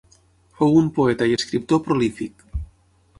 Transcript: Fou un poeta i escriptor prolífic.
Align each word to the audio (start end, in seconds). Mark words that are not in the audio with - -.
Fou 0.61 0.71
un 0.79 0.87
poeta 0.95 1.27
i 1.33 1.37
escriptor 1.39 1.83
prolífic. 1.89 2.45